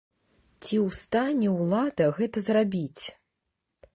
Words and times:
Ці 0.63 0.75
ў 0.85 0.87
стане 1.01 1.49
ўлада 1.57 2.05
гэта 2.19 2.37
зрабіць? 2.47 3.03